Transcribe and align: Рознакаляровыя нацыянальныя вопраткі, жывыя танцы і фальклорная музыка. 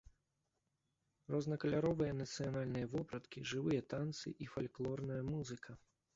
Рознакаляровыя 1.35 2.15
нацыянальныя 2.21 2.91
вопраткі, 2.95 3.45
жывыя 3.53 3.81
танцы 3.95 4.27
і 4.47 4.51
фальклорная 4.57 5.21
музыка. 5.31 5.71